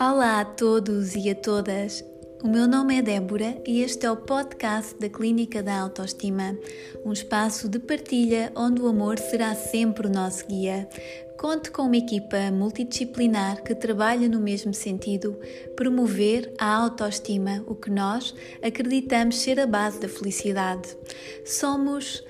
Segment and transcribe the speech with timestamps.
[0.00, 2.02] Olá a todos e a todas.
[2.42, 6.58] O meu nome é Débora e este é o podcast da Clínica da Autoestima,
[7.04, 10.88] um espaço de partilha onde o amor será sempre o nosso guia.
[11.36, 15.38] Conto com uma equipa multidisciplinar que trabalha no mesmo sentido,
[15.76, 20.96] promover a autoestima, o que nós acreditamos ser a base da felicidade.
[21.44, 22.24] Somos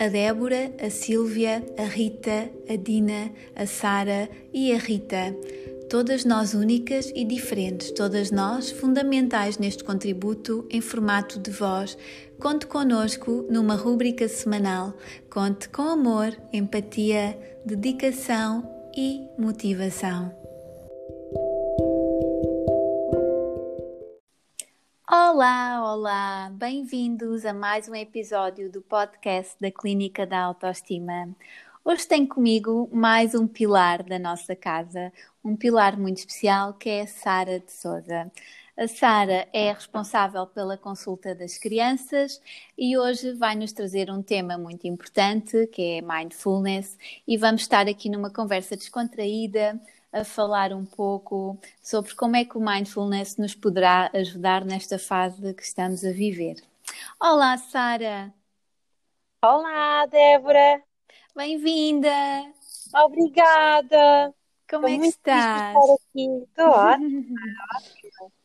[0.00, 5.36] a Débora, a Sílvia, a Rita, a Dina, a Sara e a Rita
[5.92, 11.98] todas nós únicas e diferentes, todas nós fundamentais neste contributo em formato de voz.
[12.40, 14.94] Conte conosco numa rúbrica semanal.
[15.30, 20.34] Conte com amor, empatia, dedicação e motivação.
[25.06, 26.50] Olá, olá!
[26.54, 31.28] Bem-vindos a mais um episódio do podcast da Clínica da Autoestima.
[31.84, 35.12] Hoje tenho comigo mais um pilar da nossa casa,
[35.44, 38.30] um pilar muito especial que é a Sara de Souza.
[38.76, 42.40] A Sara é responsável pela consulta das crianças
[42.76, 47.86] e hoje vai nos trazer um tema muito importante que é mindfulness e vamos estar
[47.86, 49.78] aqui numa conversa descontraída
[50.12, 55.54] a falar um pouco sobre como é que o mindfulness nos poderá ajudar nesta fase
[55.54, 56.56] que estamos a viver.
[57.20, 58.32] Olá, Sara!
[59.44, 60.82] Olá, Débora!
[61.34, 62.10] Bem-vinda!
[62.94, 64.34] Obrigada!
[64.72, 65.76] Como é que estás?
[66.16, 67.02] Estou ótima.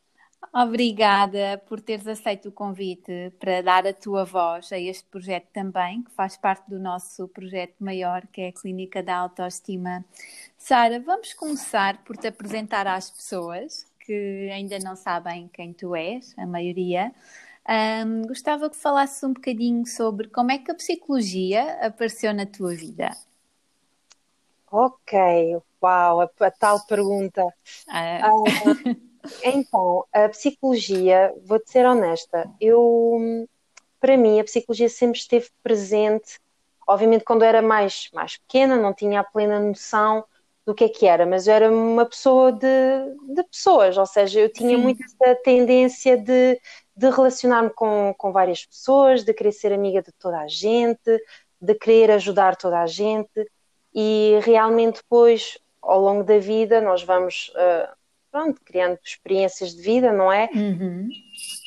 [0.52, 6.02] Obrigada por teres aceito o convite para dar a tua voz a este projeto também,
[6.02, 10.04] que faz parte do nosso projeto maior, que é a Clínica da Autoestima.
[10.56, 16.34] Sara, vamos começar por te apresentar às pessoas que ainda não sabem quem tu és,
[16.38, 17.12] a maioria.
[17.68, 22.74] Um, gostava que falasses um bocadinho sobre como é que a psicologia apareceu na tua
[22.74, 23.14] vida.
[24.70, 25.12] Ok,
[25.82, 27.42] uau, a, a tal pergunta.
[27.86, 28.28] Ah, Ah,
[29.42, 33.46] então, a psicologia, vou-te ser honesta, eu,
[34.00, 36.40] para mim, a psicologia sempre esteve presente,
[36.88, 40.24] obviamente quando eu era mais, mais pequena, não tinha a plena noção
[40.66, 42.66] do que é que era, mas eu era uma pessoa de,
[43.34, 44.78] de pessoas, ou seja, eu tinha Sim.
[44.78, 46.60] muito essa tendência de,
[46.96, 51.00] de relacionar-me com, com várias pessoas, de querer ser amiga de toda a gente,
[51.60, 53.30] de querer ajudar toda a gente,
[54.00, 57.92] e realmente depois, ao longo da vida, nós vamos, ah,
[58.30, 60.48] pronto, criando experiências de vida, não é?
[60.54, 61.08] uhum.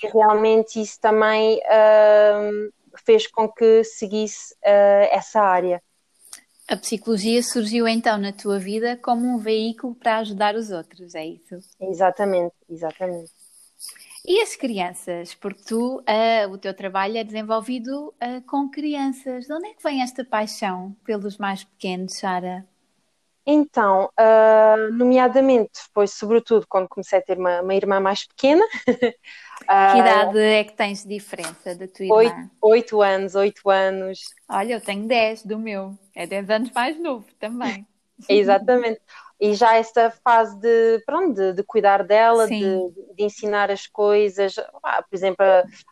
[0.02, 2.70] E realmente isso também ahm,
[3.06, 5.84] fez com que seguisse ah, essa área.
[6.70, 11.26] A psicologia surgiu então na tua vida como um veículo para ajudar os outros, é
[11.26, 11.60] isso?
[11.82, 13.30] Exatamente, exatamente.
[14.26, 15.34] E as crianças?
[15.34, 19.46] Porque tu, ah, o teu trabalho é desenvolvido ah, com crianças.
[19.46, 22.66] De onde é que vem esta paixão pelos mais pequenos, Sara?
[23.46, 28.64] Então, ah, nomeadamente, foi sobretudo quando comecei a ter uma, uma irmã mais pequena,
[29.62, 32.52] Que idade é que tens de diferença da tua oito, irmã?
[32.62, 35.98] oito anos, oito anos, Olha, eu tenho 10 do meu.
[36.16, 37.86] É 10 anos mais novo também.
[38.28, 39.00] exatamente.
[39.40, 42.94] E já esta fase de, pronto, de, de cuidar dela, de, Sim.
[43.24, 45.46] Ensinar as coisas, ah, por exemplo,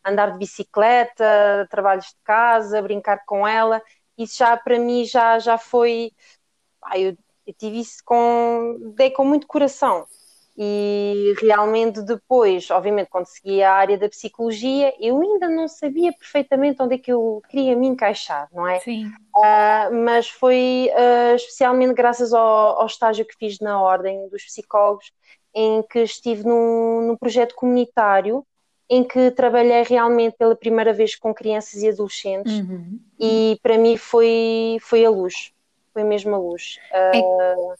[0.05, 3.81] andar de bicicleta, trabalhos de casa, brincar com ela,
[4.17, 6.11] isso já para mim já, já foi,
[6.83, 10.05] ah, eu, eu tive isso com, dei com muito coração.
[10.61, 16.81] E realmente depois, obviamente, quando segui a área da psicologia, eu ainda não sabia perfeitamente
[16.81, 18.77] onde é que eu queria me encaixar, não é?
[18.81, 19.05] Sim.
[19.07, 25.13] Uh, mas foi uh, especialmente graças ao, ao, estágio que fiz na Ordem dos Psicólogos,
[25.53, 28.45] em que estive num, num, projeto comunitário
[28.89, 32.99] em que trabalhei realmente pela primeira vez com crianças e adolescentes Uhum.
[33.19, 35.51] e para mim foi, foi a luz,
[35.93, 36.79] foi mesmo a luz.
[36.91, 37.73] Uh,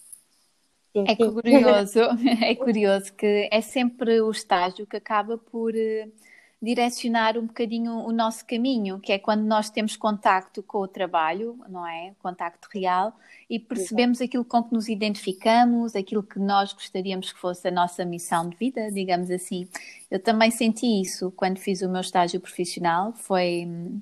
[0.93, 1.31] sim, É sim.
[1.31, 1.99] curioso,
[2.43, 6.07] é curioso que é sempre o estágio que acaba por eh,
[6.61, 11.57] direcionar um bocadinho o nosso caminho, que é quando nós temos contacto com o trabalho,
[11.69, 12.13] não é?
[12.21, 13.17] Contacto real,
[13.49, 18.03] e percebemos aquilo com que nos identificamos, aquilo que nós gostaríamos que fosse a nossa
[18.03, 19.69] missão de vida, digamos assim.
[20.11, 24.01] Eu também senti isso quando fiz o meu estágio profissional, foi hum,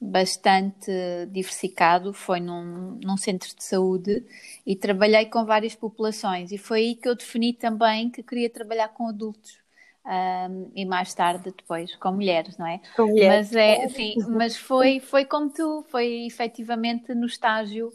[0.00, 0.90] bastante
[1.32, 4.24] diversificado, foi num, num centro de saúde
[4.64, 8.88] e trabalhei com várias populações e foi aí que eu defini também que queria trabalhar
[8.90, 9.65] com adultos.
[10.06, 12.80] Um, e mais tarde depois com mulheres, não é?
[12.94, 13.50] Com mulheres.
[13.50, 17.92] Mas é, sim, mas foi, foi como tu, foi efetivamente no estágio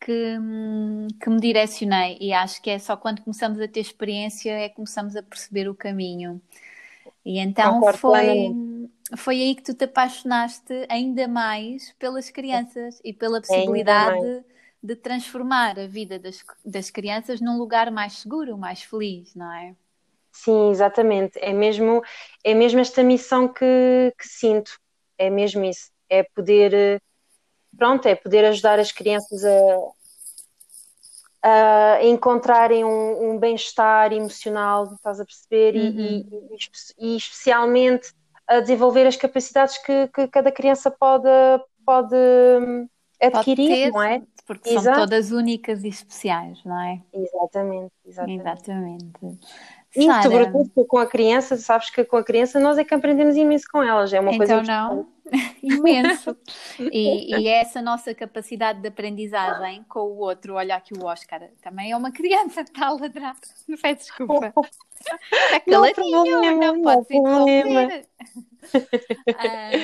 [0.00, 4.52] que, hum, que me direcionei e acho que é só quando começamos a ter experiência
[4.52, 6.40] é que começamos a perceber o caminho.
[7.24, 8.92] E então Concordo foi, plenamente.
[9.16, 14.44] foi aí que tu te apaixonaste ainda mais pelas crianças e pela possibilidade mais.
[14.82, 19.74] de transformar a vida das, das crianças num lugar mais seguro, mais feliz, não é?
[20.44, 21.36] Sim, exatamente.
[21.40, 22.00] É mesmo,
[22.44, 24.78] é mesmo esta missão que, que sinto.
[25.18, 25.90] É mesmo isso.
[26.08, 27.02] É poder,
[27.76, 29.56] pronto, é poder ajudar as crianças a,
[31.42, 35.74] a encontrarem um, um bem-estar emocional, estás a perceber?
[35.74, 36.24] Uhum.
[36.30, 36.54] E,
[37.00, 38.14] e, e, especialmente
[38.46, 41.28] a desenvolver as capacidades que, que cada criança pode,
[41.84, 42.88] pode hum,
[43.20, 44.22] adquirir, pode ter, não é?
[44.46, 44.84] Porque Exato.
[44.84, 47.02] são todas únicas e especiais, não é?
[47.12, 48.40] Exatamente, exatamente.
[48.40, 49.38] Exatamente.
[49.96, 53.36] E Sara, sobretudo com a criança, sabes que com a criança nós é que aprendemos
[53.36, 55.06] imenso com elas, é uma então coisa não,
[55.62, 56.36] imenso.
[56.78, 61.48] E, e é essa nossa capacidade de aprendizagem com o outro, olha aqui o Oscar,
[61.62, 63.36] também é uma criança que está a ladrar,
[63.66, 64.52] não faz desculpa.
[64.98, 68.08] Está caladinho, não, não, não pode se interromper.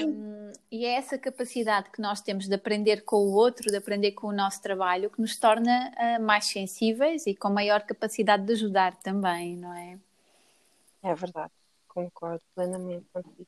[0.04, 4.10] um, e é essa capacidade que nós temos de aprender com o outro, de aprender
[4.10, 8.54] com o nosso trabalho, que nos torna uh, mais sensíveis e com maior capacidade de
[8.54, 9.96] ajudar também, não é?
[11.04, 11.52] É verdade,
[11.86, 13.46] concordo plenamente contigo.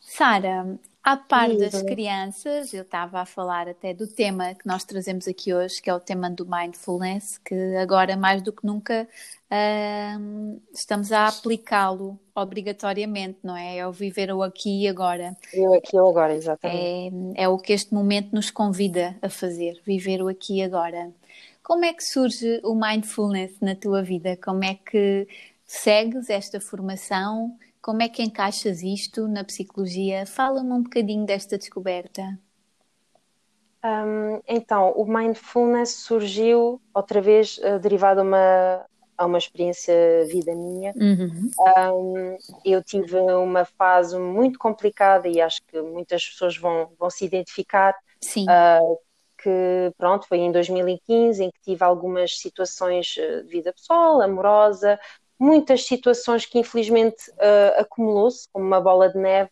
[0.00, 5.28] Sara, à par das crianças, eu estava a falar até do tema que nós trazemos
[5.28, 9.06] aqui hoje, que é o tema do mindfulness, que agora mais do que nunca
[9.50, 13.76] uh, estamos a aplicá-lo obrigatoriamente, não é?
[13.76, 15.36] É o viver o aqui e agora.
[15.52, 17.36] O aqui e agora, exatamente.
[17.36, 21.12] É, é o que este momento nos convida a fazer, viver o aqui e agora.
[21.62, 24.38] Como é que surge o mindfulness na tua vida?
[24.42, 25.28] Como é que
[25.66, 27.54] segues esta formação?
[27.84, 30.24] Como é que encaixas isto na psicologia?
[30.24, 32.22] Fala-me um bocadinho desta descoberta.
[33.84, 38.86] Um, então, o mindfulness surgiu outra vez uh, derivado a uma,
[39.18, 39.94] a uma experiência
[40.26, 40.94] vida minha.
[40.96, 41.50] Uhum.
[41.92, 47.26] Um, eu tive uma fase muito complicada e acho que muitas pessoas vão, vão se
[47.26, 47.94] identificar.
[48.18, 48.46] Sim.
[48.48, 48.98] Uh,
[49.44, 54.98] que pronto, foi em 2015 em que tive algumas situações eh, de vida pessoal, amorosa,
[55.38, 59.50] muitas situações que infelizmente uh, acumulou-se como uma bola de neve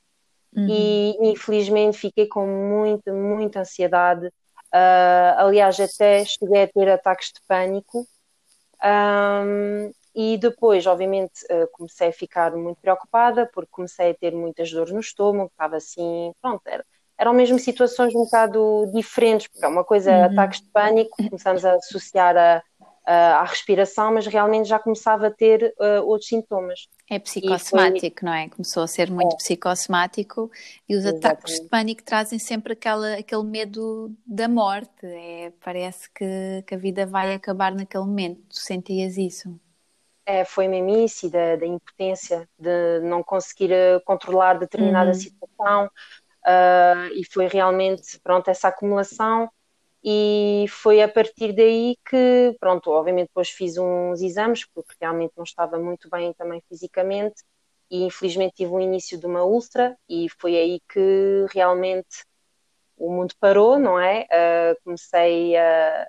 [0.56, 0.66] uhum.
[0.68, 4.26] e infelizmente fiquei com muita, muita ansiedade.
[4.26, 8.06] Uh, aliás, até cheguei a ter ataques de pânico.
[8.84, 14.70] Um, e depois, obviamente, uh, comecei a ficar muito preocupada porque comecei a ter muitas
[14.70, 16.84] dores no estômago, estava assim, pronto, era,
[17.16, 20.24] eram mesmo situações um bocado diferentes, porque é uma coisa, uhum.
[20.24, 22.62] ataques de pânico, começamos a associar a,
[23.04, 26.88] à respiração, mas realmente já começava a ter uh, outros sintomas.
[27.10, 28.28] É psicossomático, foi...
[28.28, 28.48] não é?
[28.48, 29.36] Começou a ser muito é.
[29.36, 30.50] psicossomático
[30.88, 31.26] e os Exatamente.
[31.26, 35.04] ataques de pânico trazem sempre aquela, aquele medo da morte.
[35.04, 38.40] É, parece que, que a vida vai acabar naquele momento.
[38.48, 39.58] Tu sentias isso?
[40.24, 45.14] É, foi mesmo isso, da, da impotência, de não conseguir uh, controlar determinada uhum.
[45.14, 49.50] situação, uh, e foi realmente, pronto, essa acumulação
[50.04, 55.44] e foi a partir daí que, pronto, obviamente depois fiz uns exames, porque realmente não
[55.44, 57.42] estava muito bem também fisicamente,
[57.90, 62.24] e infelizmente tive o início de uma úlcera, e foi aí que realmente
[62.96, 64.26] o mundo parou, não é?
[64.30, 66.06] Uh, comecei a,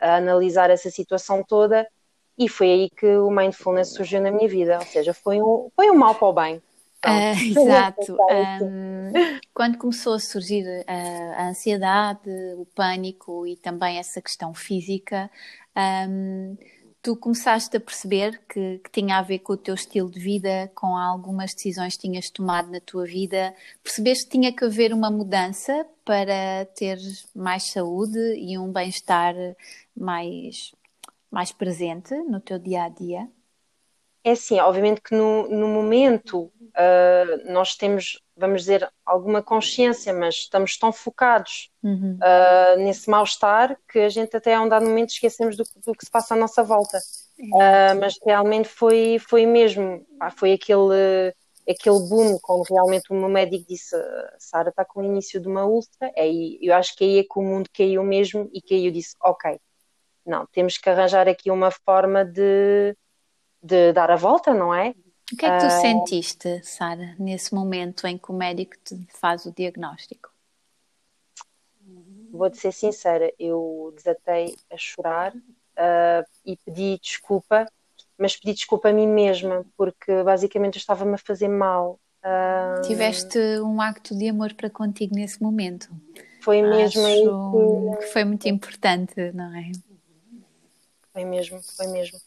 [0.00, 1.88] a, analisar essa situação toda,
[2.36, 5.90] e foi aí que o mindfulness surgiu na minha vida, ou seja, foi um, foi
[5.90, 6.62] um mal para o bem.
[7.06, 8.16] Uh, exato.
[8.62, 9.12] Um,
[9.54, 15.30] quando começou a surgir a, a, ansiedade, o pânico e também essa questão física,
[16.08, 16.56] um,
[17.00, 20.70] tu começaste a perceber que, que, tinha a ver com o teu estilo de vida,
[20.74, 23.54] com algumas decisões que tinhas tomado na tua vida.
[23.82, 26.98] Percebeste que tinha que haver uma mudança para ter
[27.34, 29.34] mais saúde e um bem-estar
[29.96, 30.72] mais,
[31.30, 33.28] mais presente no teu dia a dia?
[34.24, 40.34] É assim, obviamente que no, no momento uh, nós temos, vamos dizer, alguma consciência, mas
[40.36, 42.18] estamos tão focados uhum.
[42.20, 46.04] uh, nesse mal-estar que a gente até a um dado momento esquecemos do, do que
[46.04, 46.98] se passa à nossa volta.
[47.38, 50.04] Uh, mas realmente foi, foi mesmo,
[50.36, 51.32] foi aquele,
[51.68, 53.96] aquele boom, como realmente o meu médico disse,
[54.38, 57.22] Sara está com o início de uma úlcera, é aí, eu acho que aí é
[57.22, 59.60] que o mundo caiu mesmo e que aí eu disse, ok,
[60.26, 62.96] não, temos que arranjar aqui uma forma de
[63.68, 64.94] de dar a volta, não é?
[65.30, 65.80] O que é que tu uh...
[65.80, 70.30] sentiste, Sara, nesse momento em que o médico te faz o diagnóstico?
[72.32, 77.66] Vou-te ser sincera, eu desatei a chorar uh, e pedi desculpa,
[78.16, 82.00] mas pedi desculpa a mim mesma, porque basicamente eu estava-me a fazer mal.
[82.24, 82.80] Uh...
[82.82, 85.90] Tiveste um acto de amor para contigo nesse momento.
[86.40, 87.98] Foi mesmo aí que...
[87.98, 89.72] que foi muito importante, não é?
[91.12, 92.18] Foi mesmo, foi mesmo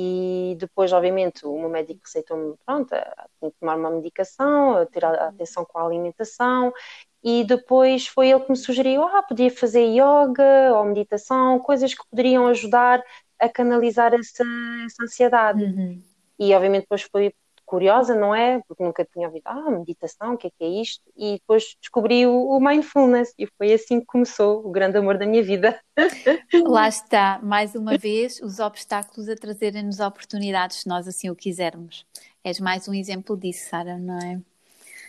[0.00, 5.64] e depois, obviamente, o meu médico receitou-me, pronto, tinha que tomar uma medicação, ter atenção
[5.64, 6.72] com a alimentação,
[7.20, 12.08] e depois foi ele que me sugeriu, ah, podia fazer yoga ou meditação, coisas que
[12.08, 13.02] poderiam ajudar
[13.40, 14.44] a canalizar essa,
[14.86, 15.64] essa ansiedade.
[15.64, 16.00] Uhum.
[16.38, 17.34] e obviamente depois foi
[17.68, 18.60] curiosa, não é?
[18.66, 21.02] Porque nunca tinha ouvido, ah, meditação, o que é que é isto?
[21.14, 25.26] E depois descobri o, o mindfulness e foi assim que começou o grande amor da
[25.26, 25.78] minha vida.
[26.66, 32.06] Lá está, mais uma vez, os obstáculos a trazerem-nos oportunidades, se nós assim o quisermos.
[32.42, 34.40] És mais um exemplo disso, Sara, não é?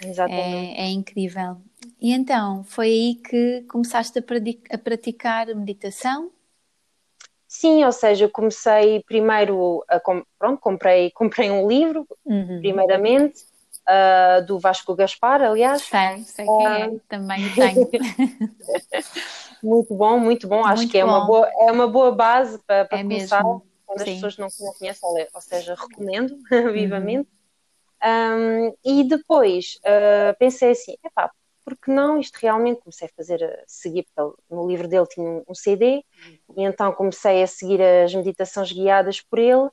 [0.05, 0.79] Exatamente.
[0.79, 1.57] É, é, incrível.
[2.01, 6.31] E então, foi aí que começaste a, praticar meditação?
[7.51, 12.59] Sim, ou seja, comecei primeiro a pronto, comprei, comprei um livro, uhum.
[12.59, 13.43] primeiramente,
[13.87, 15.81] uh, do Vasco Gaspar, aliás.
[15.81, 17.89] Sei, sei quem uh, é, ah, também tenho.
[19.63, 20.63] muito bom, muito bom.
[20.63, 23.65] Acho muito que é uma, boa, é uma boa base para, para é começar mesmo.
[23.83, 24.03] quando Sim.
[24.03, 26.37] as pessoas não conhecem, ou seja, recomendo
[26.71, 27.27] vivamente.
[27.27, 27.39] Uhum.
[28.01, 31.31] Um, e depois uh, pensei assim, epá,
[31.75, 35.55] porque não, isto realmente comecei a fazer, a seguir, porque no livro dele tinha um,
[35.55, 36.03] CD,
[36.55, 39.69] e então comecei a seguir as meditações guiadas por ele,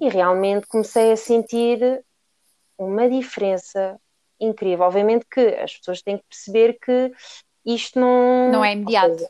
[0.00, 2.04] e realmente comecei a sentir
[2.78, 3.98] uma diferença
[4.40, 4.84] incrível.
[4.84, 7.12] Obviamente que as pessoas têm que perceber que
[7.64, 8.50] isto não...
[8.50, 9.24] Não é imediato.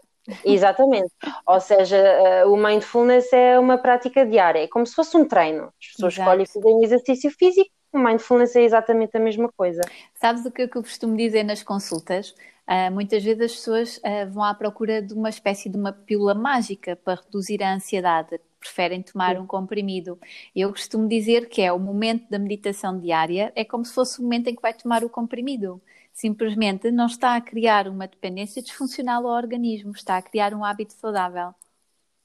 [0.45, 1.13] Exatamente.
[1.47, 5.65] Ou seja, eh, o mindfulness é uma prática diária, é como se fosse um treino.
[5.65, 6.31] As pessoas Exato.
[6.31, 9.83] escolhem fazer um exercício físico, o mindfulness é exatamente a mesma coisa.
[10.15, 12.35] Sabes o que, eu costumo dizer nas consultas?
[12.67, 16.35] Uh, muitas vezes as pessoas uh, vão à procura de uma espécie de uma pílula
[16.35, 20.19] mágica para reduzir a ansiedade, preferem tomar um comprimido.
[20.55, 24.23] Eu costumo dizer que é o momento da meditação diária, é como se fosse o
[24.23, 25.83] momento em que vai tomar o comprimido.
[26.13, 30.93] Simplesmente não está a criar uma dependência disfuncional ao organismo, está a criar um hábito
[30.95, 31.55] saudável.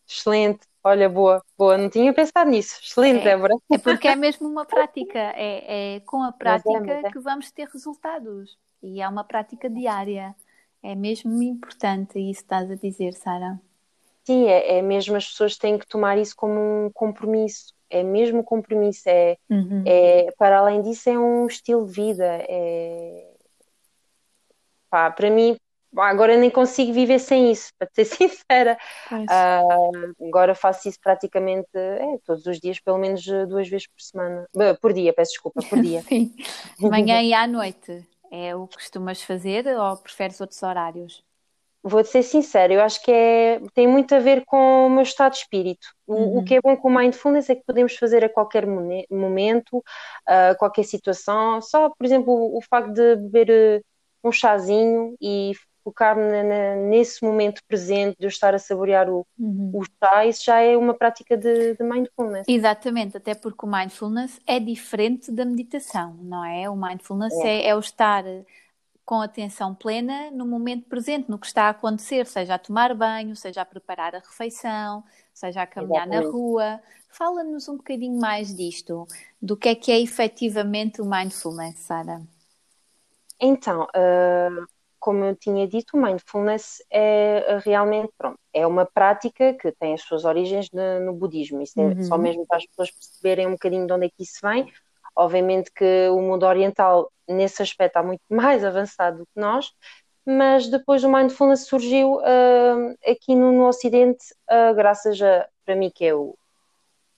[0.07, 0.61] Excelente.
[0.87, 2.79] Olha, boa, boa, não tinha pensado nisso.
[2.81, 3.53] Excelente, é, Débora.
[3.69, 7.67] É porque é mesmo uma prática, é, é com a prática é, que vamos ter
[7.67, 8.57] resultados.
[8.81, 10.33] E é uma prática diária.
[10.81, 13.59] É mesmo importante isso que estás a dizer, Sara.
[14.23, 17.73] Sim, é, é mesmo, as pessoas têm que tomar isso como um compromisso.
[17.89, 19.09] É mesmo compromisso.
[19.09, 19.83] É, uhum.
[19.85, 22.45] é, para além disso, é um estilo de vida.
[22.47, 23.29] É,
[24.89, 25.57] pá, para mim,
[25.97, 28.05] agora nem consigo viver sem isso, para ser
[28.45, 28.77] sincera.
[29.11, 34.47] Uh, agora faço isso praticamente é, todos os dias, pelo menos duas vezes por semana.
[34.81, 36.01] Por dia, peço desculpa, por dia.
[36.07, 36.33] Sim.
[36.79, 38.05] Manhã e à noite.
[38.29, 41.23] É o que costumas fazer ou preferes outros horários?
[41.81, 45.33] Vou-te ser sincera, eu acho que é, tem muito a ver com o meu estado
[45.33, 45.87] de espírito.
[46.05, 46.37] O, uhum.
[46.39, 49.81] o que é bom com o mindfulness é que podemos fazer a qualquer momento,
[50.25, 51.61] a qualquer situação.
[51.61, 55.53] Só, por exemplo, o, o facto de beber uh, um chazinho e
[55.87, 56.43] focar-me
[56.89, 59.71] nesse momento presente de eu estar a saborear o, uhum.
[59.73, 62.45] o chá, isso já é uma prática de, de, mindfulness.
[62.45, 66.69] Exatamente, até porque o mindfulness é diferente da meditação, não é?
[66.69, 68.25] O mindfulness é, é, é o estar
[69.05, 73.33] com atenção plena no momento presente, no que está a acontecer, seja a tomar banho,
[73.33, 75.01] seja a preparar a refeição,
[75.33, 76.25] seja a caminhar Exatamente.
[76.25, 76.81] na rua.
[77.07, 79.07] Fala-nos um bocadinho mais disto,
[79.41, 82.21] do que é que é efetivamente o mindfulness, Sara.
[83.39, 84.67] Então, uh,
[85.07, 89.93] como eu tinha dito, o mindfulness é eh, realmente, pronto, é uma prática que tem
[89.93, 91.61] as suas origens no, no budismo.
[91.61, 92.03] Isso é uhum.
[92.03, 94.69] só mesmo para as pessoas perceberem um bocadinho de onde é que isso vem.
[95.15, 99.71] Obviamente que o mundo oriental, nesse aspecto, está muito mais avançado do que nós,
[100.25, 105.89] mas depois o mindfulness surgiu uh, aqui no, no Ocidente, uh, graças a, para mim,
[105.89, 106.35] que é o,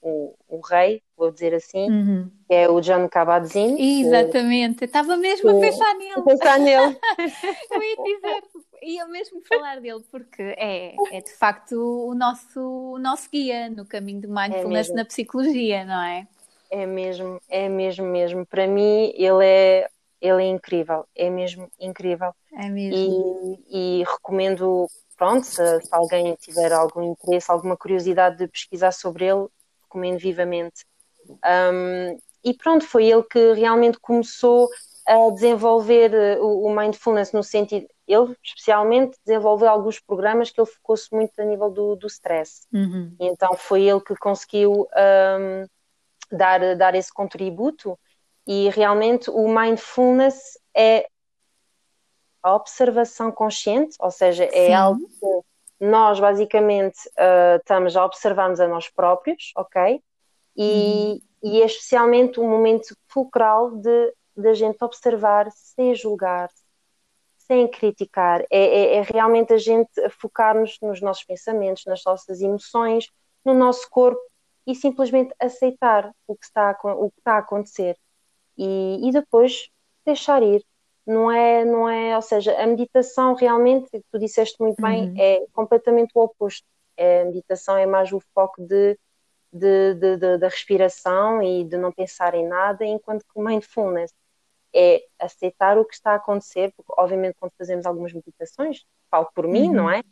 [0.02, 2.32] o, o rei, vou dizer assim, uhum.
[2.48, 3.76] que é o John Kabat-Zinn.
[4.02, 6.14] Exatamente, que, estava mesmo a pensar nele.
[6.16, 6.98] A pensar nele.
[7.72, 8.44] eu ia dizer,
[8.82, 11.74] ia mesmo falar dele, porque é, é de facto
[12.08, 16.28] o nosso, o nosso guia no caminho do mindfulness é na psicologia, não é?
[16.72, 18.46] É mesmo, é mesmo, mesmo.
[18.46, 19.90] Para mim, ele é,
[20.22, 22.32] ele é incrível, é mesmo incrível.
[22.54, 23.58] É mesmo.
[23.70, 24.88] E, e recomendo,
[25.18, 29.48] pronto, se, se alguém tiver algum interesse, alguma curiosidade de pesquisar sobre ele,
[29.90, 30.86] recomendo vivamente.
[31.28, 34.70] Um, e pronto, foi ele que realmente começou
[35.06, 40.70] a desenvolver uh, o, o mindfulness no sentido, ele especialmente desenvolveu alguns programas que ele
[40.70, 42.66] focou-se muito a nível do, do stress.
[42.72, 43.16] Uhum.
[43.20, 45.68] E então foi ele que conseguiu um,
[46.32, 47.98] dar, dar esse contributo
[48.48, 51.08] e realmente o mindfulness é
[52.42, 54.74] a observação consciente, ou seja, é Sim.
[54.74, 55.46] algo
[55.80, 60.02] nós basicamente uh, estamos a observarmos a nós próprios, ok?
[60.56, 61.52] E, uhum.
[61.52, 66.50] e é especialmente um momento fulcral de, de a gente observar sem julgar,
[67.38, 68.42] sem criticar.
[68.52, 73.08] É, é, é realmente a gente focar-nos nos nossos pensamentos, nas nossas emoções,
[73.46, 74.22] no nosso corpo
[74.68, 77.98] e simplesmente aceitar o que está a, o que está a acontecer
[78.58, 79.70] e, e depois
[80.06, 80.64] deixar ir.
[81.10, 85.16] Não é, não é, ou seja, a meditação realmente, tu disseste muito bem, uhum.
[85.18, 86.66] é completamente o oposto.
[86.96, 88.98] É, a meditação é mais o foco de
[89.52, 94.14] de, de, de, da respiração e de não pensar em nada, enquanto que o mindfulness
[94.74, 99.48] é aceitar o que está a acontecer, porque obviamente quando fazemos algumas meditações, falo por
[99.48, 99.74] mim, uhum.
[99.74, 100.04] não é?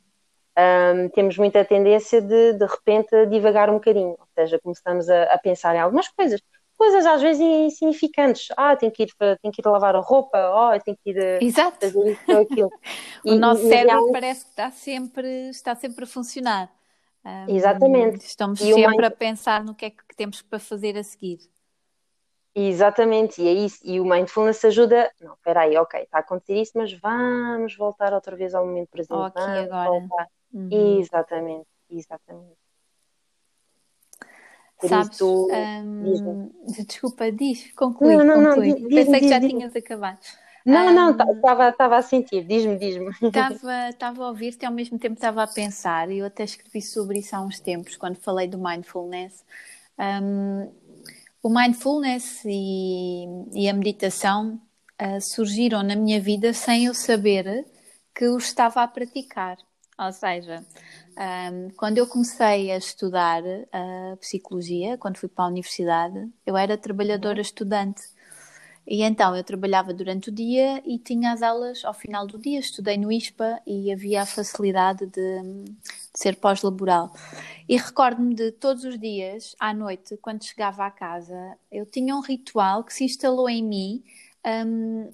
[0.59, 5.37] Um, temos muita tendência de de repente divagar um bocadinho, ou seja, começamos a, a,
[5.37, 6.41] pensar em algumas coisas,
[6.77, 8.47] coisas às vezes insignificantes.
[8.55, 9.09] Ah, tenho que ir,
[9.41, 11.77] tenho que ir lavar a roupa, oh, tenho que ir eh, Exato.
[11.81, 12.69] fazer isso ou aquilo.
[13.25, 16.71] o e, nosso e, cérebro parece que está sempre, está sempre a funcionar.
[17.25, 18.25] Um, Exatamente.
[18.25, 21.39] Estamos e sempre a pensar no que é que temos para fazer a seguir.
[22.59, 23.79] Exatamente, e é isso.
[23.83, 25.11] E o mindfulness ajuda.
[25.21, 28.89] Não, espera aí, ok, está a acontecer isso, mas vamos voltar outra vez ao momento
[28.89, 29.13] presente.
[29.13, 30.07] Oh, aqui agora.
[30.51, 30.69] Uhum.
[30.99, 32.66] Exatamente, exatamente.
[34.79, 36.51] Por Sabes, isso, um,
[36.85, 38.69] desculpa, diz, conclui, não, não, conclui.
[38.69, 40.19] Não, diz, Pensei diz, que já diz, tinhas acabado.
[40.63, 43.09] Não, um, não, estava tá, a sentir, diz-me, diz-me.
[43.89, 47.19] Estava a ouvir-te e ao mesmo tempo estava a pensar, e eu até escrevi sobre
[47.19, 49.43] isso há uns tempos, quando falei do mindfulness.
[49.97, 50.69] Um,
[51.41, 54.59] o mindfulness e, e a meditação
[55.01, 57.65] uh, surgiram na minha vida sem eu saber
[58.13, 59.57] que os estava a praticar.
[59.97, 60.63] Ou seja,
[61.17, 66.77] um, quando eu comecei a estudar a psicologia, quando fui para a universidade, eu era
[66.77, 68.03] trabalhadora estudante.
[68.85, 72.59] E então eu trabalhava durante o dia e tinha as aulas ao final do dia.
[72.59, 75.75] Estudei no ISPA e havia a facilidade de, de
[76.13, 77.11] ser pós-laboral.
[77.67, 82.21] E recordo-me de todos os dias, à noite, quando chegava à casa, eu tinha um
[82.21, 84.03] ritual que se instalou em mim.
[84.45, 85.09] Um,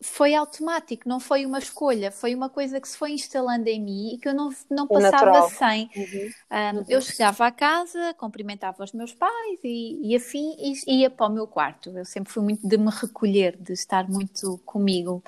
[0.00, 4.14] foi automático, não foi uma escolha, foi uma coisa que se foi instalando em mim
[4.14, 5.50] e que eu não, não é passava natural.
[5.50, 5.90] sem.
[5.96, 6.30] Uhum.
[6.50, 6.84] Um, uhum.
[6.88, 11.32] Eu chegava à casa, cumprimentava os meus pais e, e afim e ia para o
[11.32, 11.90] meu quarto.
[11.90, 15.22] Eu sempre fui muito de me recolher, de estar muito comigo.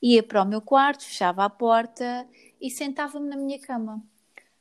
[0.00, 2.26] Ia para o meu quarto, fechava a porta
[2.58, 4.02] e sentava-me na minha cama.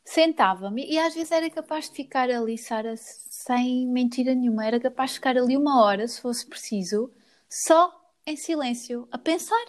[0.04, 5.12] Sentava-me e às vezes era capaz de ficar ali, Sara, sem mentira nenhuma, era capaz
[5.12, 7.10] de ficar ali uma hora, se fosse preciso,
[7.48, 9.66] só em silêncio, a pensar,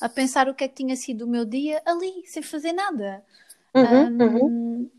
[0.00, 3.24] a pensar o que é que tinha sido o meu dia ali, sem fazer nada.
[3.74, 4.90] Uhum, um, uhum.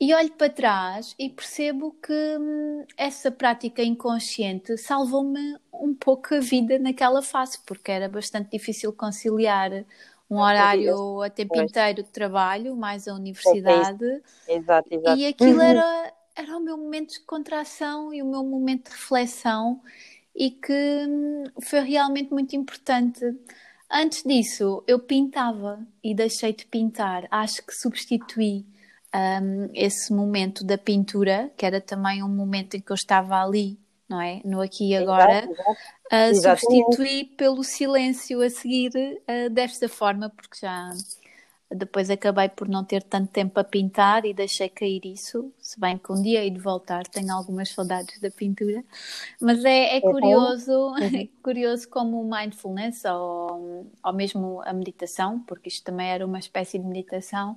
[0.00, 6.40] E olho para trás e percebo que hum, essa prática inconsciente salvou-me um pouco a
[6.40, 9.70] vida naquela fase, porque era bastante difícil conciliar
[10.28, 14.22] um horário a tempo inteiro de trabalho, mais a universidade.
[14.48, 15.18] Exato, exato.
[15.18, 15.62] E aquilo uhum.
[15.62, 19.80] era, era o meu momento de contração e o meu momento de reflexão
[20.34, 23.20] e que hum, foi realmente muito importante.
[23.90, 27.26] Antes disso, eu pintava e deixei de pintar.
[27.30, 28.64] Acho que substituí
[29.14, 33.78] um, esse momento da pintura, que era também um momento em que eu estava ali,
[34.08, 34.40] não é?
[34.44, 40.90] No aqui e agora, uh, substituí pelo silêncio a seguir uh, desta forma, porque já
[41.74, 45.98] depois acabei por não ter tanto tempo a pintar e deixei cair isso, se bem
[45.98, 48.84] que um dia hei de voltar, tenho algumas saudades da pintura.
[49.40, 50.96] Mas é, é curioso, uhum.
[50.98, 56.38] é curioso como o mindfulness ou, ou mesmo a meditação, porque isto também era uma
[56.38, 57.56] espécie de meditação,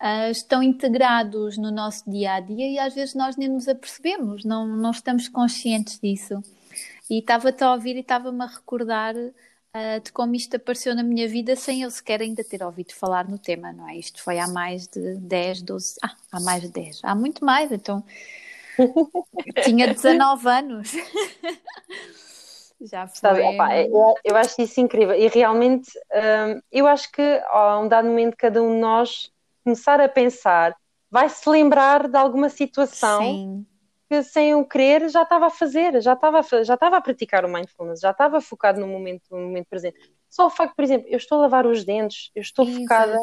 [0.00, 4.44] uh, estão integrados no nosso dia a dia e às vezes nós nem nos apercebemos,
[4.44, 6.42] não, não estamos conscientes disso.
[7.08, 9.14] E estava-te a ouvir e estava-me a recordar
[9.76, 13.28] uh, de como isto apareceu na minha vida sem eu sequer ainda ter ouvido falar
[13.28, 13.96] no tema, não é?
[13.96, 17.72] Isto foi há mais de 10, 12, ah, há mais de 10, há muito mais,
[17.72, 18.04] então
[19.64, 20.92] tinha 19 anos.
[22.82, 23.42] Já foi.
[23.42, 28.08] opa, eu, eu, acho isso incrível e realmente um, eu acho que a um dado
[28.08, 29.30] momento cada um de nós
[29.62, 30.74] começar a pensar
[31.10, 33.66] vai se lembrar de alguma situação Sim
[34.10, 37.44] que sem o querer já estava a fazer, já estava a, já estava a praticar
[37.44, 40.00] o mindfulness, já estava focado no momento, no momento presente.
[40.28, 42.80] Só o facto, por exemplo, eu estou a lavar os dentes, eu estou Exato.
[42.80, 43.18] focada,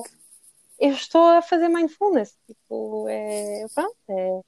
[0.79, 2.37] eu estou a fazer mindfulness.
[2.47, 4.41] Tipo, é, pronto, é,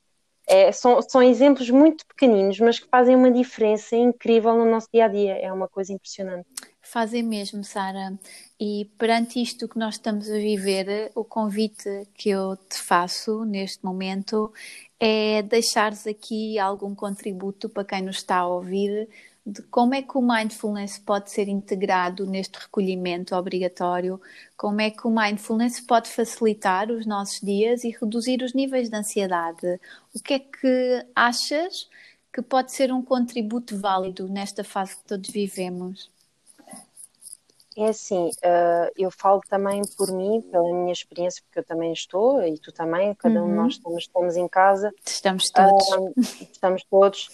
[0.48, 5.06] é, são, são exemplos muito pequeninos, mas que fazem uma diferença incrível no nosso dia
[5.06, 5.34] a dia.
[5.34, 6.48] É uma coisa impressionante.
[6.82, 8.18] Fazem mesmo, Sara.
[8.58, 13.84] E perante isto que nós estamos a viver, o convite que eu te faço neste
[13.84, 14.54] momento
[15.00, 19.08] é deixares aqui algum contributo para quem nos está a ouvir
[19.46, 24.22] de como é que o mindfulness pode ser integrado neste recolhimento obrigatório,
[24.56, 28.96] como é que o mindfulness pode facilitar os nossos dias e reduzir os níveis de
[28.96, 29.80] ansiedade.
[30.14, 31.90] O que é que achas
[32.32, 36.10] que pode ser um contributo válido nesta fase que todos vivemos?
[37.80, 42.42] É assim, uh, eu falo também por mim, pela minha experiência, porque eu também estou,
[42.44, 43.46] e tu também, cada uhum.
[43.46, 43.70] um de nós uhum.
[43.70, 44.94] estamos, estamos em casa.
[45.06, 45.88] Estamos todos.
[45.92, 46.14] Uh,
[46.52, 47.30] estamos todos.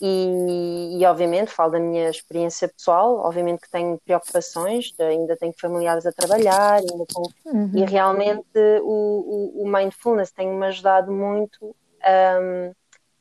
[0.00, 6.06] E, e, obviamente falo da minha experiência pessoal, obviamente que tenho preocupações, ainda tenho familiares
[6.06, 7.70] a trabalhar, ainda tenho, uhum.
[7.74, 8.46] e realmente
[8.82, 12.72] o, o, o mindfulness tem-me ajudado muito um,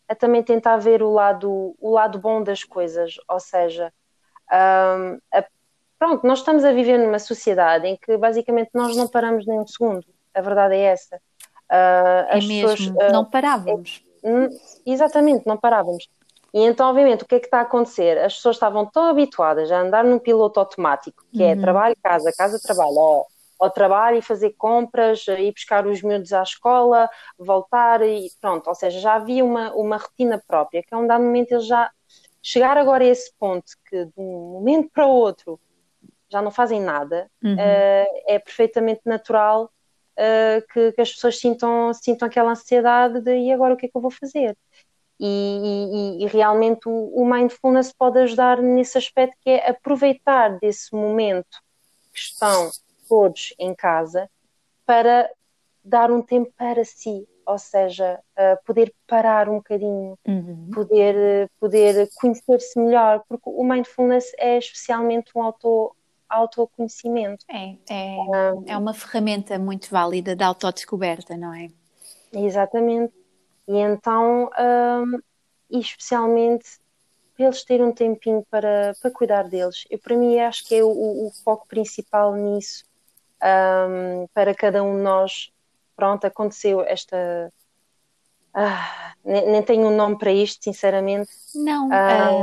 [0.07, 3.91] a também tentar ver o lado, o lado bom das coisas, ou seja,
[4.51, 5.45] um, a,
[5.97, 9.67] pronto, nós estamos a viver numa sociedade em que basicamente nós não paramos nem um
[9.67, 11.17] segundo, a verdade é essa.
[11.69, 14.03] Uh, é mesmo, pessoas, uh, não parávamos.
[14.23, 14.49] É,
[14.85, 16.07] exatamente, não parávamos.
[16.53, 18.17] E então, obviamente, o que é que está a acontecer?
[18.19, 21.51] As pessoas estavam tão habituadas a andar num piloto automático, que é uhum.
[21.51, 23.27] é trabalho, casa, casa, trabalho, ou,
[23.59, 28.67] ao trabalho e fazer compras, ir buscar os miúdos à escola, voltar e pronto.
[28.67, 31.91] Ou seja, já havia uma, uma rotina própria, que a um dado momento eles já
[32.41, 35.59] chegar agora a esse ponto que de um momento para o outro
[36.29, 37.53] já não fazem nada, uhum.
[37.53, 39.71] uh, é perfeitamente natural
[40.17, 43.89] uh, que, que, as pessoas sintam, sintam aquela ansiedade de e agora o que é
[43.89, 44.57] que eu vou fazer?
[45.19, 50.93] E, e, e, realmente o, o, mindfulness pode ajudar nesse aspecto que é aproveitar desse
[50.93, 51.57] momento
[52.13, 52.69] que estão
[53.09, 54.29] todos em casa
[54.85, 55.27] para
[55.83, 60.69] dar um tempo para si, ou seja, uh, poder parar um bocadinho, uhum.
[60.71, 65.95] poder, poder conhecer-se melhor, porque o mindfulness é especialmente um auto,
[66.29, 67.45] autoconhecimento.
[67.49, 68.17] É, é,
[68.53, 71.69] um, é uma ferramenta muito válida de autodescoberta, não é?
[72.33, 73.13] Exatamente.
[73.67, 75.19] E então, um,
[75.69, 76.79] e especialmente
[77.35, 79.85] para eles terem um tempinho para, para cuidar deles.
[79.89, 82.83] Eu, para mim, acho que é o, o foco principal nisso.
[83.41, 85.51] Um, para cada um de nós,
[85.95, 87.53] pronto, aconteceu esta.
[88.59, 91.29] Ah, nem, nem, tenho um nome para isto, sinceramente.
[91.53, 91.89] Não,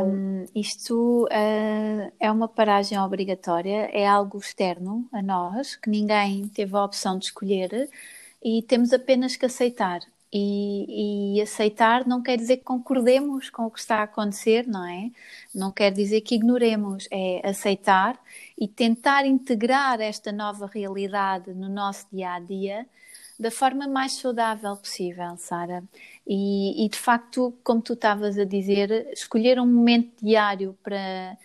[0.07, 6.77] um, isto uh, é uma paragem obrigatória, é algo externo a nós, que ninguém teve
[6.77, 7.91] a opção de escolher
[8.41, 10.03] e temos apenas que aceitar.
[10.33, 14.85] E, e, aceitar não quer dizer que concordemos com o que está a acontecer, não
[14.85, 15.11] é?
[15.55, 18.19] Não quer dizer que ignoremos, é aceitar
[18.59, 22.87] e tentar integrar esta nova realidade no nosso dia a dia
[23.39, 25.83] da forma mais saudável possível, Sara.
[26.27, 31.37] E, e de facto, como tu estavas a dizer, escolher um momento diário para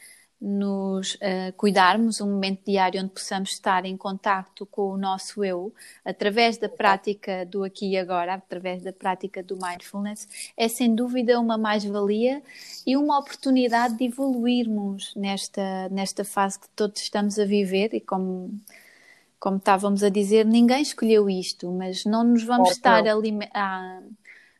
[0.41, 5.73] nos uh, cuidarmos, um momento diário onde possamos estar em contacto com o nosso eu,
[6.05, 11.39] através da prática do aqui e agora, através da prática do mindfulness, é sem dúvida
[11.39, 12.41] uma mais-valia
[12.87, 18.57] e uma oportunidade de evoluirmos nesta, nesta fase que todos estamos a viver e como
[19.39, 23.13] como estávamos a dizer, ninguém escolheu isto, mas não nos vamos estar a,
[23.53, 24.01] a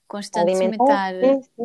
[0.08, 1.14] constantemente estar.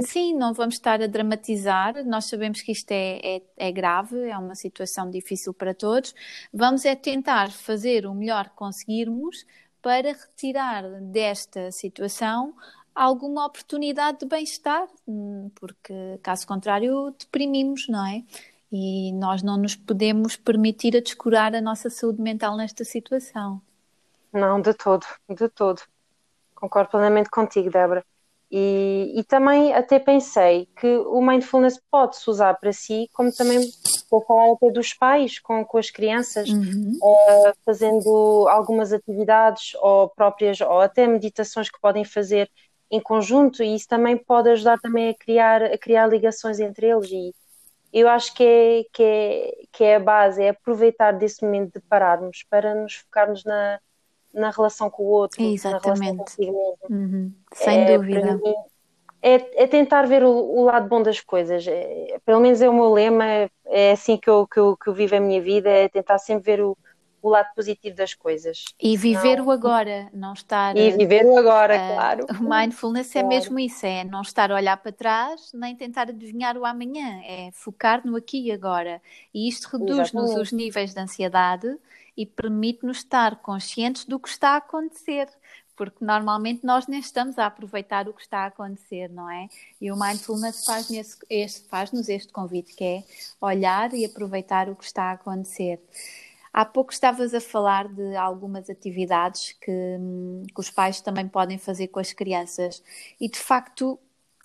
[0.02, 2.04] Sim, não vamos estar a dramatizar.
[2.04, 6.14] Nós sabemos que isto é, é, é, grave, é uma situação difícil para todos.
[6.52, 9.46] Vamos é tentar fazer o melhor que conseguirmos
[9.80, 12.54] para retirar desta situação
[12.94, 18.22] alguma oportunidade de bem-estar, hum, porque caso contrário deprimimos, não é?
[18.76, 23.62] E nós não nos podemos permitir a descurar a nossa saúde mental nesta situação.
[24.32, 25.80] Não, de todo, de todo.
[26.56, 28.04] Concordo plenamente contigo, Débora.
[28.50, 33.60] E, e, também até pensei que o mindfulness pode-se usar para si, como também
[34.10, 36.98] vou falar até dos pais com, com as crianças, uhum.
[37.00, 42.50] uh, fazendo algumas atividades ou próprias, ou até meditações que podem fazer
[42.90, 47.10] em conjunto, e isso também pode ajudar também a criar, a criar ligações entre eles.
[47.10, 47.32] E
[47.94, 51.80] eu acho que é, que, é, que é a base, é aproveitar desse momento de
[51.80, 53.78] pararmos para nos focarmos na,
[54.32, 56.34] na relação com o outro, Exatamente.
[56.90, 57.32] Uhum.
[57.52, 58.34] Sem é, dúvida.
[58.34, 58.54] Mim,
[59.22, 61.66] é, é, tentar ver o, o, lado bom das coisas.
[61.68, 63.24] É, pelo menos é o meu lema,
[63.64, 66.44] é assim que eu, que eu, que eu vivo a minha vida, é tentar sempre
[66.44, 66.76] ver o,
[67.28, 68.64] o lado positivo das coisas.
[68.80, 69.46] E viver não...
[69.46, 70.76] o agora, não estar.
[70.76, 72.26] E viver o agora, uh, claro.
[72.38, 73.26] O mindfulness é claro.
[73.26, 77.20] é mesmo isso, é não estar a olhar para trás, nem tentar adivinhar o amanhã,
[77.24, 79.00] é focar no aqui e agora.
[79.32, 81.78] E isto reduz-nos os níveis de ansiedade
[82.16, 85.28] e permite-nos estar conscientes do que está a acontecer,
[85.76, 89.48] porque normalmente nós nem estamos a aproveitar o que está a acontecer, não é?
[89.80, 93.04] E o mindfulness faz-nos este, faz este convite, que é
[93.40, 95.80] olhar e aproveitar o que está a acontecer.
[96.54, 99.72] Há pouco estavas a falar de algumas atividades que,
[100.54, 102.80] que os pais também podem fazer com as crianças,
[103.20, 103.98] e de facto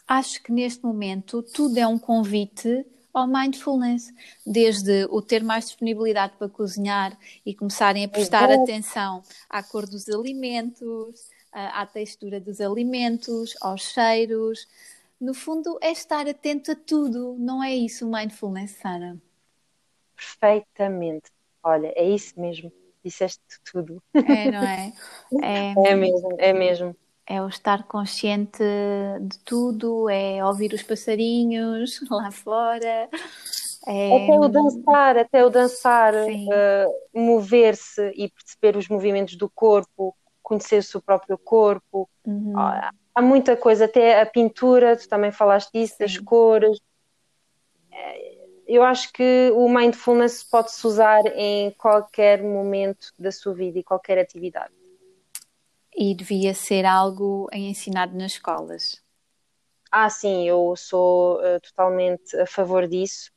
[0.07, 4.11] acho que neste momento tudo é um convite ao mindfulness,
[4.43, 8.63] desde o ter mais disponibilidade para cozinhar e começarem a prestar uhum.
[8.63, 14.67] atenção à cor dos alimentos, à textura dos alimentos, aos cheiros.
[15.21, 19.15] No fundo, é estar atento a tudo, não é isso o mindfulness, Sara?
[20.15, 21.29] Perfeitamente.
[21.63, 22.71] Olha, é isso mesmo.
[23.03, 23.41] Disseste
[23.71, 24.01] tudo.
[24.13, 24.93] É, não é?
[25.41, 26.95] É, é mesmo, é mesmo
[27.29, 28.63] é o estar consciente
[29.21, 33.07] de tudo, é ouvir os passarinhos lá fora.
[33.85, 34.25] É...
[34.25, 40.83] Até o dançar, até o dançar, uh, mover-se e perceber os movimentos do corpo, conhecer
[40.95, 42.09] o próprio corpo.
[42.25, 42.57] Uhum.
[42.57, 46.03] Há há muita coisa, até a pintura, tu também falaste disso, Sim.
[46.03, 46.79] das cores.
[47.91, 48.38] É,
[48.69, 54.19] eu acho que o mindfulness pode-se usar em qualquer momento da sua vida e qualquer
[54.19, 54.71] atividade.
[55.95, 59.01] E devia ser algo ensinado nas escolas.
[59.91, 63.31] Ah, sim, eu sou uh, totalmente a favor disso.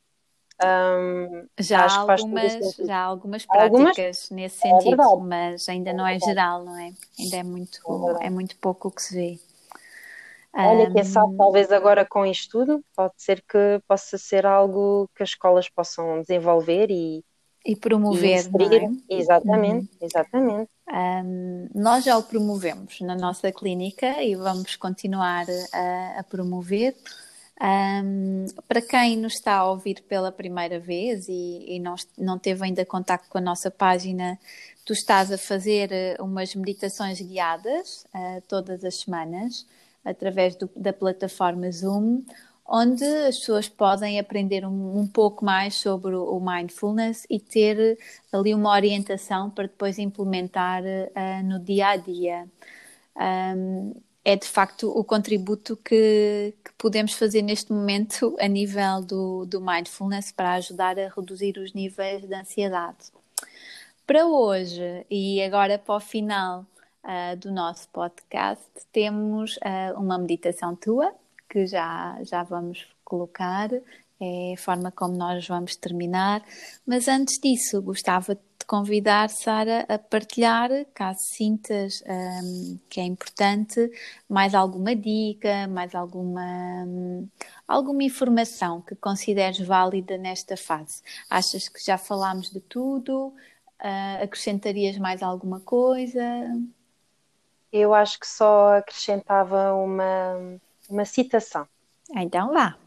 [0.62, 4.31] Um, já, há algumas, já há algumas práticas algumas?
[4.31, 6.92] nesse é sentido, é mas ainda é não é geral, não é?
[7.18, 7.81] Ainda é muito,
[8.21, 9.52] é, é muito pouco o que se vê.
[10.55, 15.09] Olha, um, quem sabe, talvez agora com isto tudo, pode ser que possa ser algo
[15.15, 17.25] que as escolas possam desenvolver e,
[17.65, 18.29] e promover.
[18.29, 19.19] E é?
[19.19, 19.99] Exatamente, uhum.
[20.07, 20.71] exatamente.
[20.93, 26.95] Um, nós já o promovemos na nossa clínica e vamos continuar a, a promover.
[27.62, 32.65] Um, para quem nos está a ouvir pela primeira vez e, e não, não teve
[32.65, 34.38] ainda contato com a nossa página,
[34.85, 39.65] tu estás a fazer eh, umas meditações guiadas uh, todas as semanas
[40.05, 42.23] através do, da plataforma Zoom,
[42.67, 47.99] onde as pessoas podem aprender um, um pouco mais sobre o, mindfulness e ter
[48.33, 52.49] ali uma orientação para depois implementar uh, no dia a dia.
[53.17, 59.45] Um, é de facto o contributo que, que, podemos fazer neste momento a nível do,
[59.47, 63.11] do mindfulness para ajudar a reduzir os níveis de ansiedade.
[64.07, 66.65] Para hoje e agora para o final
[67.05, 71.15] uh, do nosso podcast, temos uh, uma meditação tua
[71.49, 73.69] que já, já vamos colocar,
[74.19, 76.43] é a forma como nós vamos terminar.
[76.87, 83.05] Mas antes disso, gostava de te convidar, Sara, a partilhar, caso sintas um, que é
[83.05, 83.91] importante,
[84.29, 87.29] mais alguma dica, mais alguma, um,
[87.67, 91.03] alguma informação que consideres válida nesta fase.
[91.29, 93.35] Achas que já falámos de tudo?
[93.81, 96.23] Uh, acrescentarias mais alguma coisa?
[97.73, 101.67] Eu acho que só acrescentava uma uma citação.
[102.15, 102.79] Então vá.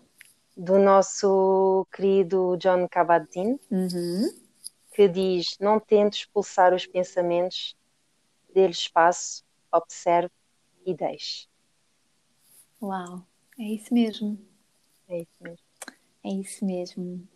[0.55, 4.29] Do nosso querido John Kabat-Zinn, uhum.
[4.93, 7.75] que diz: Não tente expulsar os pensamentos,
[8.53, 10.31] dê espaço, observe
[10.85, 11.49] e deixe.
[12.81, 13.25] Uau,
[13.59, 14.39] é isso mesmo.
[15.09, 15.65] É isso mesmo.
[16.23, 17.27] É isso mesmo.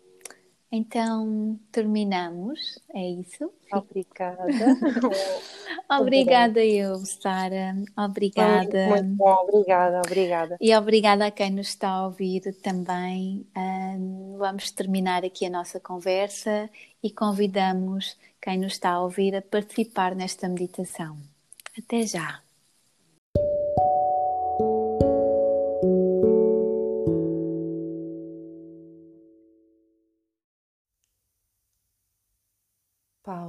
[0.72, 3.52] Então terminamos, é isso?
[3.72, 4.46] Obrigada.
[5.90, 7.74] obrigada eu, Sara.
[7.98, 8.86] Obrigada.
[8.86, 10.56] Muito, bom, obrigada, obrigada.
[10.60, 13.44] E obrigada a quem nos está a ouvir também.
[14.38, 16.70] vamos terminar aqui a nossa conversa
[17.02, 21.18] e convidamos quem nos está a ouvir a participar nesta meditação.
[21.76, 22.40] Até já.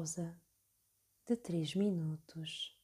[0.02, 0.36] Pausa
[1.28, 2.76] de três minutos.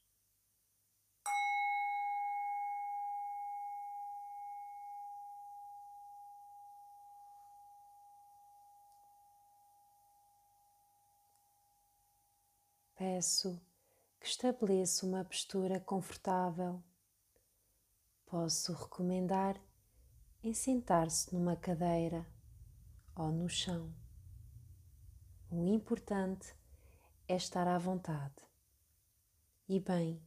[12.96, 13.60] Peço
[14.20, 16.84] que estabeleça uma postura confortável.
[18.28, 19.60] Posso recomendar
[20.44, 22.28] em sentar-se numa cadeira
[23.16, 23.92] ou no chão.
[25.50, 26.57] O importante
[27.28, 28.36] é estar à vontade
[29.68, 30.22] e bem.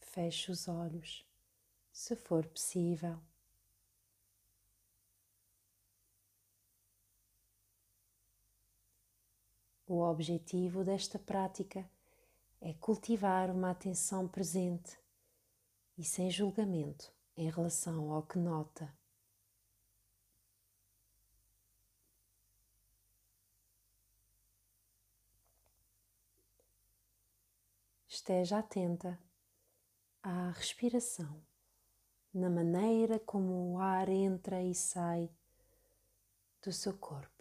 [0.00, 1.26] Feche os olhos,
[1.92, 3.20] se for possível.
[9.94, 11.88] O objetivo desta prática
[12.60, 14.98] é cultivar uma atenção presente
[15.96, 18.92] e sem julgamento em relação ao que nota.
[28.08, 29.16] Esteja atenta
[30.20, 31.40] à respiração,
[32.32, 35.30] na maneira como o ar entra e sai
[36.64, 37.33] do seu corpo.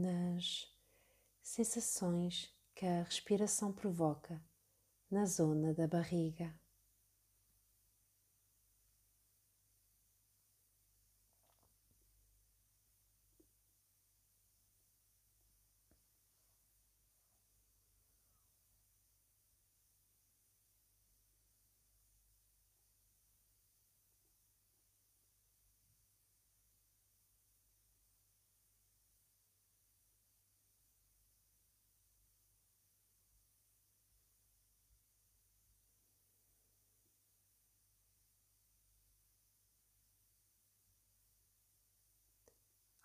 [0.00, 0.66] Nas
[1.42, 4.42] sensações que a respiração provoca
[5.10, 6.59] na zona da barriga.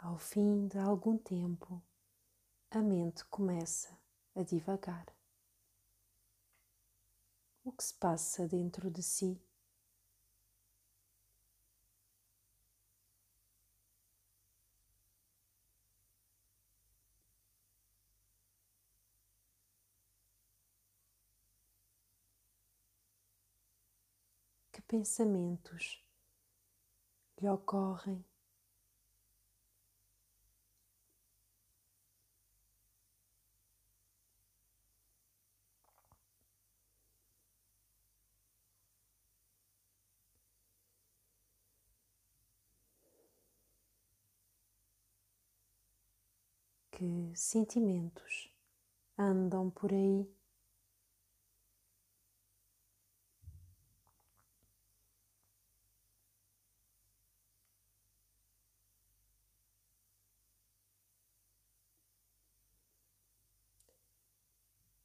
[0.06, 1.82] Ao fim de algum tempo,
[2.70, 3.98] a mente começa
[4.36, 5.08] a divagar.
[7.64, 9.42] O que se passa dentro de si?
[24.72, 26.00] Que pensamentos
[27.42, 28.24] lhe ocorrem
[46.96, 48.50] que sentimentos
[49.18, 50.26] andam por aí.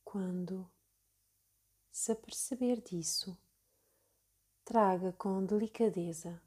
[0.05, 0.71] Quando
[1.91, 3.37] se aperceber disso,
[4.65, 6.41] traga com delicadeza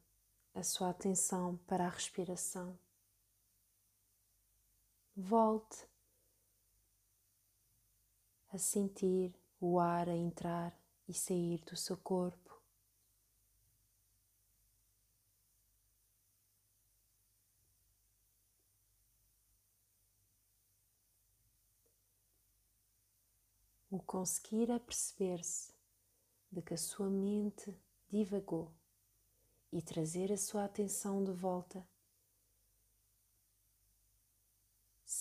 [0.54, 2.80] a sua atenção para a respiração
[5.16, 5.88] volte
[8.52, 12.62] a sentir o ar a entrar e sair do seu corpo.
[23.90, 25.72] O conseguir aperceber-se
[26.52, 28.72] de que a sua mente divagou
[29.72, 31.88] e trazer a sua atenção de volta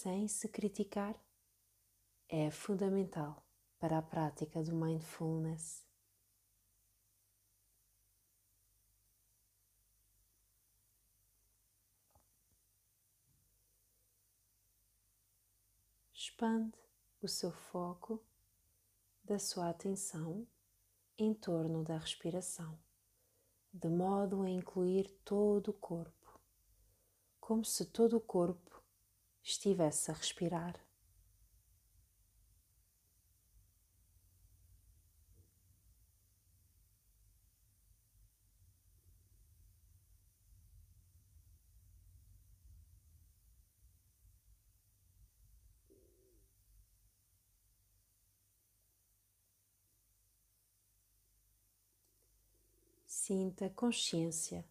[0.02, 1.14] sem se criticar
[2.28, 3.46] é fundamental
[3.78, 5.86] para a prática do mindfulness.
[16.12, 16.76] Expande
[17.20, 18.20] o seu foco
[19.22, 20.44] da sua atenção
[21.16, 22.76] em torno da respiração,
[23.72, 26.40] de modo a incluir todo o corpo,
[27.38, 28.71] como se todo o corpo
[29.42, 30.74] estivesse a respirar.
[53.07, 54.64] Sinta consciência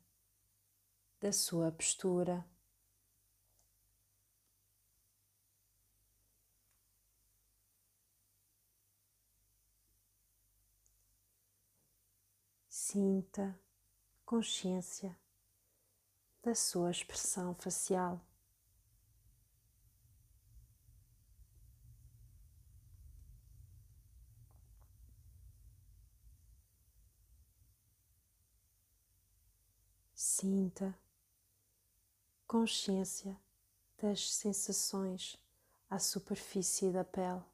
[1.21, 2.45] da sua postura.
[12.91, 13.57] Sinta
[14.25, 15.17] consciência
[16.43, 18.19] da sua expressão facial.
[30.13, 30.93] Sinta
[32.45, 33.39] consciência
[34.01, 35.37] das sensações
[35.89, 37.50] à superfície da pele.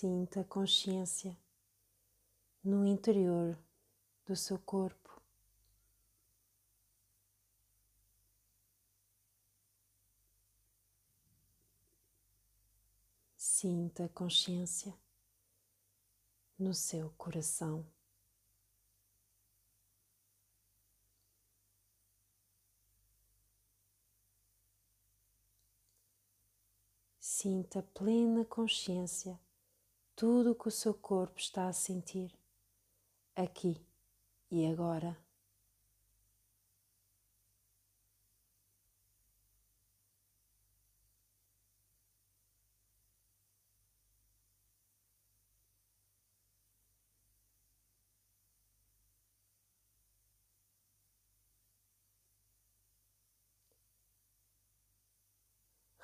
[0.00, 1.36] Sinta a consciência
[2.62, 3.58] no interior
[4.24, 5.20] do seu corpo.
[13.36, 14.96] Sinta a consciência
[16.56, 17.84] no seu coração.
[27.18, 29.36] Sinta plena consciência
[30.18, 32.34] tudo o que o seu corpo está a sentir,
[33.36, 33.80] aqui
[34.50, 35.16] e agora.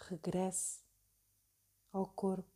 [0.09, 0.85] Regresse
[1.93, 2.54] ao corpo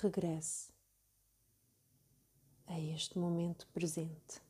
[0.00, 0.72] regresse
[2.66, 4.45] a este momento presente.